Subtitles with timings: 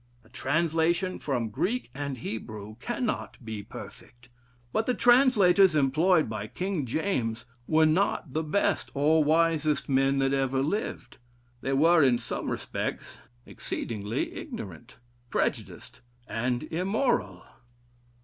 [0.25, 4.29] A translation from Greek and Hebrew cannot be perfect.
[4.73, 10.33] But the translators employed by King James were not the best or wisest men that
[10.33, 11.19] ever lived.
[11.61, 14.97] They were, in some respects, exceedingly ignorant,
[15.29, 17.43] prejudiced, and immoral....